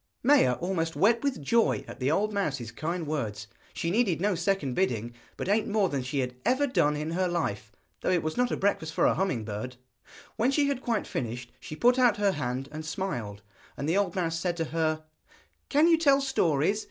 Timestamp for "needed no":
3.91-4.33